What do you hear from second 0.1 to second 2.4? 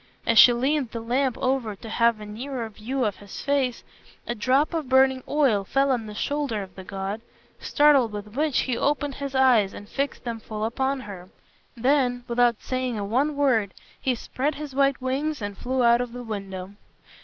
As she leaned the lamp over to have a